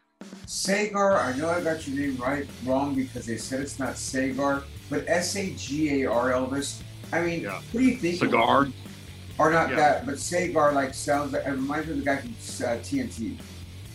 [0.47, 1.18] Sagar.
[1.18, 5.03] I know I got your name right wrong because they said it's not Sagar, but
[5.09, 6.81] S A G A R Elvis.
[7.12, 7.61] I mean, Yeah.
[7.73, 8.21] what do you think?
[8.21, 8.68] Cigar.
[9.38, 9.75] Or not Yeah.
[9.75, 13.38] that, but Sagar like sounds like it reminds me of the guy from uh, TNT.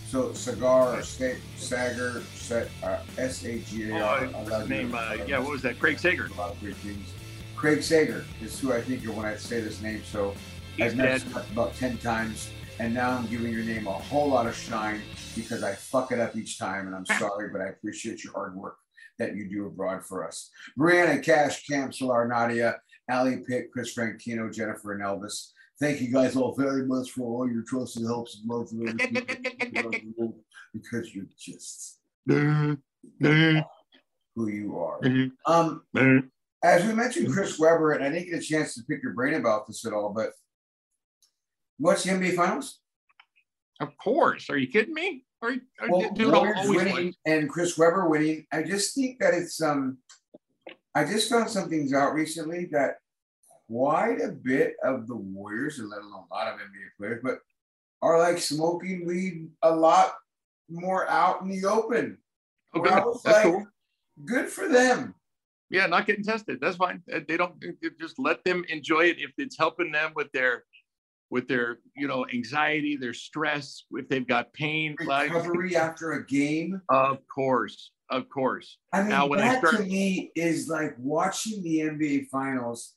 [0.09, 4.27] So cigar or Sa- Sagar, Sa- uh, S A G A Oh,
[4.59, 5.79] his name, uh, yeah, what was that?
[5.79, 6.25] Craig Sager.
[6.25, 7.07] A lot of great things.
[7.55, 10.01] Craig Sager is who I think of when I say this name.
[10.03, 10.35] So
[10.77, 11.37] He's I've messed dead.
[11.37, 15.01] up about 10 times, and now I'm giving your name a whole lot of shine
[15.35, 18.55] because I fuck it up each time, and I'm sorry, but I appreciate your hard
[18.55, 18.77] work
[19.17, 20.51] that you do abroad for us.
[20.77, 25.47] Brianna, Cash, Cam, Solar, Nadia, Ali Pitt, Chris Frankino, Jennifer, and Elvis.
[25.79, 30.33] Thank you guys all very much for all your trust and helps and love and
[30.73, 32.77] because you're just who
[34.47, 35.01] you are.
[35.47, 35.81] Um,
[36.63, 39.35] as we mentioned, Chris Webber, and I didn't get a chance to pick your brain
[39.35, 40.31] about this at all, but
[41.77, 42.79] what's the NBA Finals?
[43.79, 44.49] Of course.
[44.49, 45.23] Are you kidding me?
[45.41, 47.13] Are you, Well, dude, Warriors always winning win.
[47.25, 48.45] and Chris Webber winning.
[48.51, 49.97] I just think that it's um.
[50.95, 52.95] I just found some things out recently that
[53.69, 57.39] quite a bit of the Warriors, and let alone a lot of NBA players, but
[58.01, 60.13] are like smoking weed a lot
[60.69, 62.17] more out in the open.
[62.75, 63.67] Okay, was that's like, cool.
[64.25, 65.13] Good for them.
[65.69, 66.59] Yeah, not getting tested.
[66.61, 67.03] That's fine.
[67.27, 67.53] They don't
[67.99, 70.63] just let them enjoy it if it's helping them with their
[71.29, 74.95] with their you know anxiety, their stress, if they've got pain.
[75.05, 76.81] Like, Recovery after a game.
[76.89, 78.77] of course, of course.
[78.93, 82.93] I mean, Now, that to me is like watching the NBA finals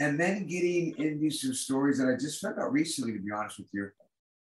[0.00, 3.58] and then getting into some stories that I just found out recently, to be honest
[3.58, 3.90] with you.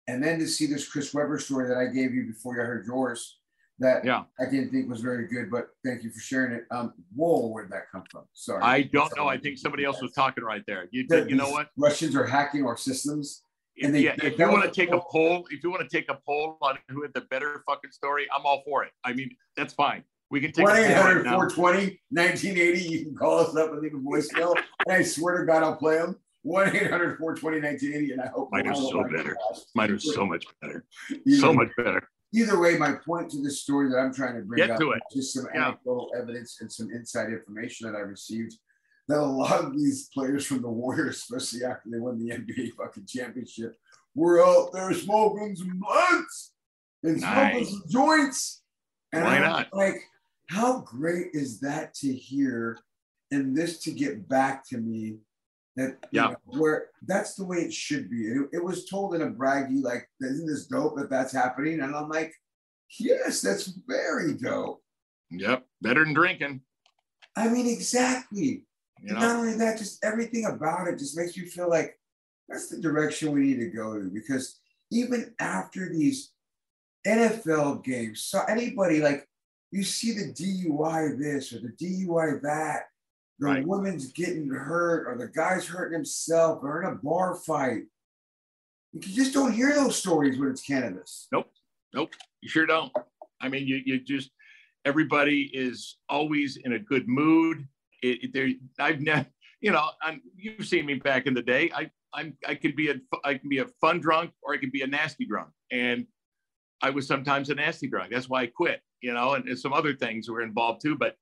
[0.07, 2.85] And then to see this Chris Webber story that I gave you before you heard
[2.85, 3.39] yours,
[3.83, 4.23] that Yeah.
[4.39, 6.65] I didn't think was very good, but thank you for sharing it.
[6.71, 8.23] Um, whoa, where'd that come from?
[8.33, 8.61] Sorry.
[8.63, 9.27] I don't know.
[9.27, 10.87] I think somebody else was talking right there.
[10.91, 11.69] You, That you know what?
[11.77, 13.43] Russians are hacking our systems.
[13.81, 15.97] And they- yeah, they if you want to take a poll, if you want to
[15.97, 18.91] take a poll on who had the better fucking story, I'm all for it.
[19.03, 20.03] I mean, that's fine.
[20.29, 21.31] We can take a 1 poll 800 right now.
[21.37, 22.79] 420 1980.
[22.89, 24.55] You can call us up and leave a voicemail.
[24.85, 26.15] and I swear to God, I'll play them.
[26.43, 28.11] 1 800 420 1980.
[28.13, 29.35] And I hope Mine are so better.
[29.75, 30.85] Mine are so much better.
[31.39, 32.07] So much better.
[32.33, 34.91] Either way, my point to this story that I'm trying to bring Get up to
[34.91, 35.03] it.
[35.11, 35.67] is just some Yeah.
[35.67, 38.57] anecdotal evidence and some inside information that I received
[39.07, 42.71] that a lot of these players from the Warriors, especially after they won the NBA
[42.71, 43.77] fucking championship,
[44.15, 46.53] were out there smoking some blunts
[47.03, 47.69] and smoking Nice.
[47.69, 48.63] some joints.
[49.11, 49.73] And Why I'm not?
[49.73, 50.01] like,
[50.49, 52.77] how great is that to hear
[53.31, 55.17] and this to get back to me
[55.75, 56.27] that you Yeah.
[56.29, 58.27] know, where that's the way it should be.
[58.27, 61.81] It, it was told in a braggy, like, isn't this dope that that's happening?
[61.81, 62.33] And I'm like,
[62.99, 64.83] yes, that's very dope.
[65.31, 65.65] Yep.
[65.81, 66.61] Better than drinking.
[67.35, 68.65] I mean, exactly.
[69.01, 69.19] You know?
[69.19, 71.99] not only that, just everything about it just makes you feel like
[72.47, 74.09] that's the direction we need to go to.
[74.13, 74.59] Because
[74.91, 76.31] even after these
[77.07, 79.27] NFL games, so anybody like
[79.71, 82.83] you see the DUI this or the DUI that,
[83.39, 83.65] the Right.
[83.65, 87.83] woman's getting hurt or the guy's hurting himself or in a bar fight.
[88.93, 91.27] You just don't hear those stories when it's cannabis.
[91.31, 91.51] Nope.
[91.93, 92.13] Nope.
[92.41, 92.91] You sure don't.
[93.41, 94.29] I mean, you, you just,
[94.85, 97.67] everybody is always in a good mood.
[98.03, 99.25] It, it, there, I've never,
[99.61, 101.71] you know, I'm, you've seen me back in the day.
[101.73, 104.69] I, I'm, I could be a, I can be a fun drunk or I can
[104.69, 105.49] be a nasty drunk.
[105.71, 106.05] And
[106.81, 108.11] I was sometimes a nasty drunk.
[108.11, 111.15] That's why I quit, you know, and, and some other things were involved too, but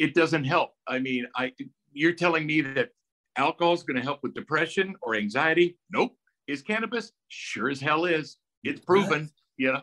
[0.00, 0.70] it doesn't help.
[0.88, 1.52] I mean, I,
[1.92, 2.88] you're telling me that
[3.36, 5.78] alcohol is going to help with depression or anxiety?
[5.92, 6.16] Nope.
[6.48, 7.12] Is cannabis?
[7.28, 8.38] Sure as hell is.
[8.64, 9.82] It's proven, you know,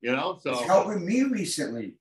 [0.00, 0.52] you know, so.
[0.52, 1.96] It's helping me recently.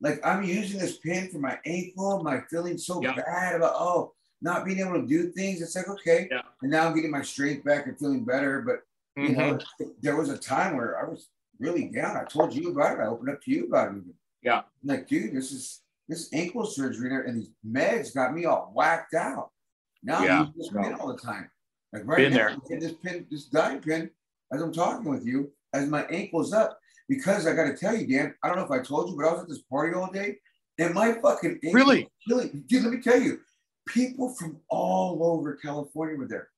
[0.00, 2.26] Like I'm using this pin for my ankle.
[2.28, 3.14] I feeling so Yeah.
[3.14, 5.62] bad about oh not being able to do things?
[5.62, 6.42] It's like okay, Yeah.
[6.60, 8.62] and now I'm getting my strength back and feeling better.
[8.62, 8.82] But
[9.22, 9.94] you know, Mhm.
[10.00, 12.16] there was a time where I was really down.
[12.16, 13.02] I told you about it.
[13.02, 14.02] I opened up to you about it.
[14.42, 14.58] Yeah.
[14.58, 15.81] I'm like, dude, this is
[16.12, 19.50] this ankle surgery there, and these meds got me all whacked out.
[20.02, 20.38] Now I'm Yeah.
[20.40, 21.50] using this pin all the time.
[21.92, 22.48] Like right Been now, there.
[22.50, 24.10] I'm getting this pin, this dime pin,
[24.52, 26.78] as I'm talking with you, as my ankle's up.
[27.08, 29.26] Because I got to tell you, Dan, I don't know if I told you, but
[29.26, 30.38] I was at this party all day,
[30.78, 32.08] and my fucking ankle Really?
[32.26, 32.64] killing.
[32.68, 33.40] Dude, let me tell you,
[33.88, 36.48] people from all over California were there.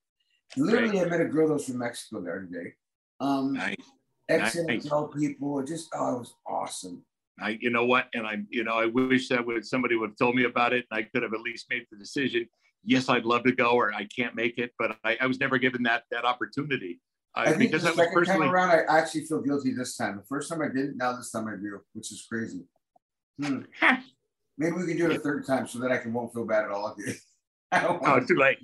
[0.56, 2.74] Literally, I met a girl that was from Mexico the other day.
[3.20, 3.76] Um, Nice.
[4.28, 5.62] ex-NFL people.
[5.64, 7.04] Just oh, it was awesome.
[7.40, 8.08] I, you know what?
[8.14, 10.86] And I, you know, I wish that would somebody would have told me about it,
[10.90, 12.46] and I could have at least made the decision.
[12.84, 15.58] Yes, I'd love to go, or I can't make it, but I, I was never
[15.58, 17.00] given that that opportunity
[17.36, 19.96] uh, I think because the I was second time around, I actually feel guilty this
[19.96, 20.16] time.
[20.16, 22.60] The first time I didn't, now this time I do, which is crazy.
[23.42, 23.62] Hmm.
[24.58, 26.64] Maybe we can do it a third time so that I can won't feel bad
[26.64, 26.96] at all.
[27.72, 28.58] I don't Oh, it's too late.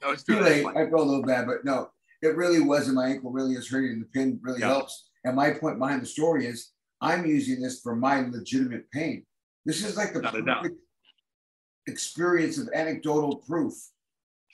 [0.00, 0.64] No, it's too too late.
[0.64, 0.76] late.
[0.76, 1.90] I feel a little bad, but no,
[2.22, 2.94] it really wasn't.
[2.94, 3.98] My ankle really is hurting.
[3.98, 4.68] The pin really Yeah.
[4.68, 5.08] helps.
[5.24, 6.71] And my point behind the story is
[7.02, 9.26] I'm using this for my legitimate pain.
[9.66, 10.80] This is like the Not perfect
[11.88, 13.74] experience of anecdotal proof.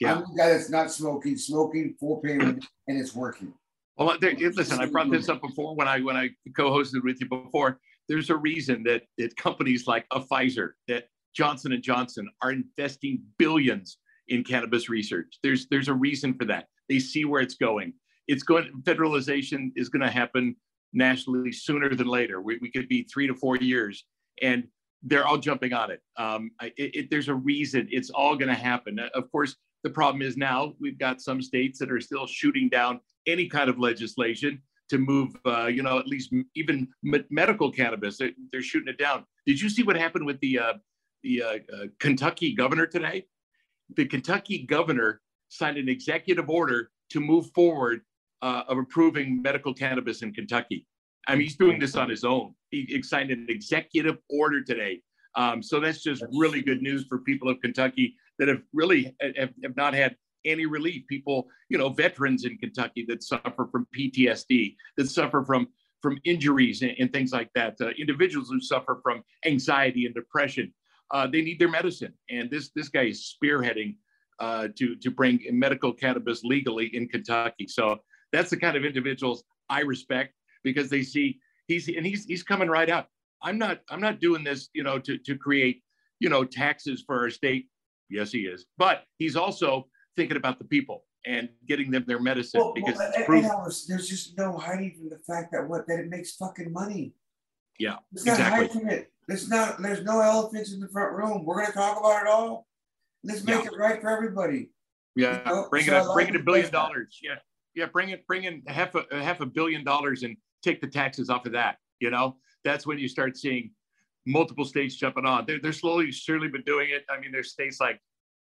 [0.01, 0.15] Yeah.
[0.15, 3.53] I'm the guy that's not smoking, smoking full pain, and it's working.
[3.97, 7.21] Well, uh, there, listen, I brought this up before when I when I co-hosted with
[7.21, 7.79] you before.
[8.07, 13.21] There's a reason that that companies like a Pfizer, that Johnson and Johnson are investing
[13.37, 13.97] billions
[14.29, 15.37] in cannabis research.
[15.43, 16.67] There's there's a reason for that.
[16.87, 17.93] They see where it's going.
[18.27, 20.55] It's going federalization is going to happen
[20.93, 22.41] nationally sooner than later.
[22.41, 24.05] We, we could be three to four years,
[24.41, 24.63] and
[25.03, 26.01] they're all jumping on it.
[26.17, 27.87] Um, it, it there's a reason.
[27.91, 28.99] It's all going to happen.
[28.99, 32.69] Uh, Of course, the problem is now we've got some states that are still shooting
[32.69, 37.71] down any kind of legislation to move, uh, you know, at least even me- medical
[37.71, 38.17] cannabis.
[38.17, 39.25] They, they're shooting it down.
[39.45, 40.73] Did you see what happened with the uh,
[41.23, 43.25] the uh, uh, Kentucky governor today?
[43.95, 48.01] The Kentucky governor signed an executive order to move forward
[48.41, 50.85] uh, of approving medical cannabis in Kentucky.
[51.27, 52.55] I mean, he's doing this on his own.
[52.71, 55.01] He, he signed an executive order today.
[55.35, 59.51] Um, so that's just really good news for people of Kentucky that have really have,
[59.63, 60.15] have not had
[60.45, 61.05] any relief.
[61.07, 65.67] People, you know, veterans in Kentucky that suffer from PTSD, that suffer from
[66.01, 67.75] from injuries and, and things like that.
[67.81, 70.73] Uh, individuals who suffer from anxiety and depression,
[71.11, 72.13] uh, they need their medicine.
[72.29, 73.95] And this this guy is spearheading
[74.39, 77.67] uh, to to bring medical cannabis legally in Kentucky.
[77.67, 77.99] So
[78.31, 82.69] that's the kind of individuals I respect because they see he's and he's he's coming
[82.69, 83.07] right out.
[83.41, 85.81] I'm not I'm not doing this, you know, to to create,
[86.19, 87.67] you know, taxes for our state.
[88.09, 92.61] Yes, he is, but he's also thinking about the people and getting them their medicine
[92.61, 95.87] Well, because well, it's and Alice, there's just no hiding from the fact that what
[95.87, 97.13] that it makes fucking money.
[97.77, 98.67] Yeah, There's not exactly.
[98.67, 99.11] hiding it.
[99.27, 99.81] There's not.
[99.81, 101.45] There's no elephants in the front room.
[101.45, 102.67] We're gonna talk about it all.
[103.23, 103.71] Let's make Yeah.
[103.71, 104.71] it right for everybody.
[105.15, 107.19] Yeah, You know, bring it so I up, like bring it a billion dollars.
[107.21, 107.35] Yeah,
[107.75, 111.29] yeah, bring it, bring in half a half a billion dollars and take the taxes
[111.29, 111.77] off of that.
[111.99, 113.71] You know, that's when you start seeing
[114.25, 115.45] multiple states jumping on.
[115.45, 117.05] They're they're slowly, surely been doing it.
[117.09, 117.99] I mean, there's states like,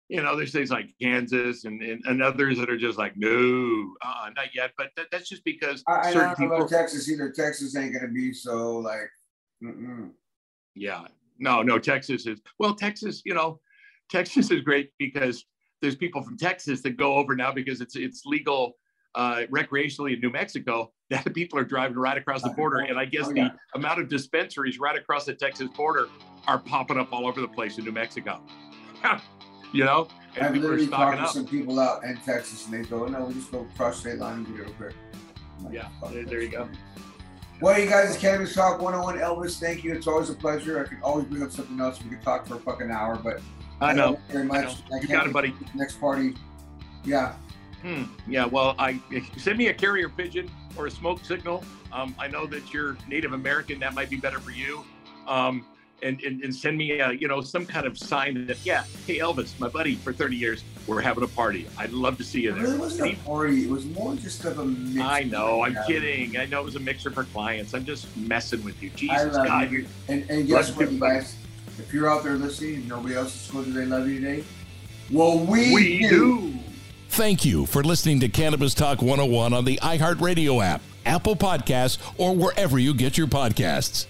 [0.09, 3.93] you know, there's states like Kansas and and, and others that are just like, no,
[4.01, 4.71] uh, not yet.
[4.77, 6.57] But that, that's just because I, I don't know people.
[6.57, 7.31] about Texas either.
[7.31, 9.09] Texas ain't gonna be so like.
[9.63, 10.11] Mm-mm.
[10.75, 11.05] Yeah.
[11.39, 13.59] No, no, Texas is well, Texas, you know,
[14.09, 15.45] Texas is great because
[15.81, 18.77] there's people from Texas that go over now because it's it's legal
[19.15, 22.79] uh, recreationally in New Mexico that people are driving right across the border.
[22.79, 26.07] And I guess Oh, the amount of dispensaries right across the Texas border
[26.47, 28.41] are popping up all over the place in New Mexico.
[29.73, 31.45] you know, and I've people are literally stocking talked to up.
[31.45, 34.37] some people out in Texas, and they go, "No, we just go cross state line
[34.39, 34.93] and get it real quick."
[35.63, 36.67] Like, Yeah, there- there you go.
[37.61, 39.19] Well, you guys, it's Cannabis Talk 101.
[39.19, 39.93] Elvis, thank you.
[39.93, 40.83] It's always a pleasure.
[40.83, 42.03] I could always bring up something else.
[42.03, 43.39] We could talk for a fucking hour, but
[43.79, 44.15] I know.
[44.15, 44.79] thank you very I much.
[44.89, 44.97] know.
[44.97, 45.53] I You got it, buddy.
[45.75, 46.33] Next party.
[47.05, 47.35] Yeah.
[47.83, 48.03] Hmm.
[48.27, 48.45] Yeah.
[48.45, 48.99] Well, I
[49.37, 51.63] send me a carrier pigeon or a smoke signal.
[51.91, 53.79] Um, I know that you're Native American.
[53.79, 54.83] That might be better for you.
[55.27, 55.65] Um,
[56.01, 59.19] and, and, and send me a, you know, some kind of sign that, yeah, hey,
[59.19, 61.65] Elvis, my buddy for 30 years, we're having a party.
[61.77, 62.63] I'd love to see you It there.
[62.63, 63.65] really wasn't a party.
[63.65, 64.99] It was more just of a mix.
[65.05, 65.61] I know.
[65.61, 66.37] I'm kidding.
[66.37, 67.73] I know it was a mixer for clients.
[67.73, 68.89] I'm just messing with you.
[68.91, 69.71] Jesus God.
[69.71, 69.85] you.
[70.09, 71.37] And, and guess Love what, you, guys?
[71.79, 74.43] If you're out there listening and nobody else is going to, they love you today,
[75.11, 76.52] well, we, We do.
[77.13, 82.35] Thank you for listening to Cannabis Talk 101 on the iHeartRadio app, Apple Podcasts, or
[82.35, 84.07] wherever you get your podcasts.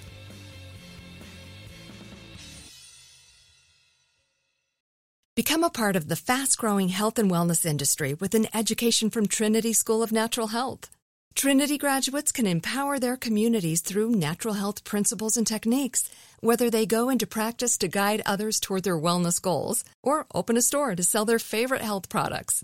[5.36, 9.28] Become a part of the fast growing health and wellness industry with an education from
[9.28, 10.90] Trinity School of Natural Health.
[11.36, 17.10] Trinity graduates can empower their communities through natural health principles and techniques, whether they go
[17.10, 21.26] into practice to guide others toward their wellness goals or open a store to sell
[21.26, 22.64] their favorite health products.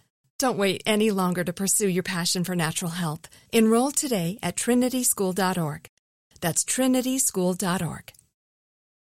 [0.41, 3.29] Don't wait any longer to pursue your passion for natural health.
[3.51, 5.87] Enroll today at trinityschool.org.
[6.41, 8.11] That's trinityschool.org.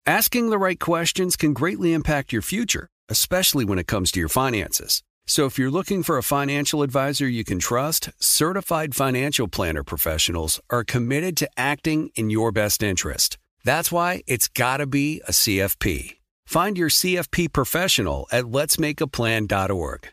[0.05, 4.29] Asking the right questions can greatly impact your future, especially when it comes to your
[4.29, 5.03] finances.
[5.25, 10.61] So if you're looking for a financial advisor you can trust, certified financial planner professionals
[10.69, 13.37] are committed to acting in your best interest.
[13.65, 16.19] That's why it's got to be a CFP.
[16.45, 20.07] Find your CFP professional at letsmakeaplan.org.